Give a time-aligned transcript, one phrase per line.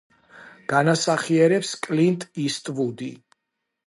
[0.71, 3.11] განასახიერებს კლინტ ისტვუდი.